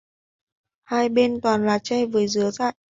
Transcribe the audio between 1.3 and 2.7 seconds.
toàn là tre với dứa